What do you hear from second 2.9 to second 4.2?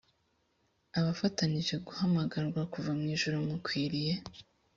mu ijuru mukwiriye